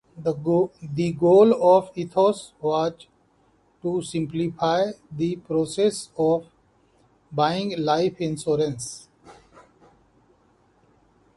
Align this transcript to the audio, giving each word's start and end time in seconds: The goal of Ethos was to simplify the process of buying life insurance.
The 0.17 0.31
goal 1.11 1.63
of 1.77 1.91
Ethos 1.95 2.53
was 2.59 2.93
to 3.83 4.01
simplify 4.01 4.93
the 5.15 5.35
process 5.35 6.09
of 6.17 6.47
buying 7.31 7.77
life 7.79 8.19
insurance. 8.19 9.09